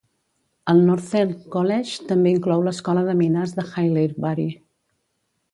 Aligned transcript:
El 0.71 0.79
Northern 0.85 1.33
College 1.57 2.09
també 2.13 2.33
inclou 2.37 2.65
L'Escola 2.69 3.05
de 3.11 3.17
Mines 3.23 3.55
de 3.61 3.67
Haileybury. 3.69 4.49